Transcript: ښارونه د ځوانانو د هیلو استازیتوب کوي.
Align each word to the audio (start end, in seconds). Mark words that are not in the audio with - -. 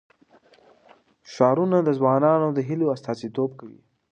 ښارونه 1.33 1.77
د 1.83 1.89
ځوانانو 1.99 2.47
د 2.53 2.59
هیلو 2.67 2.85
استازیتوب 2.95 3.49
کوي. 3.59 3.79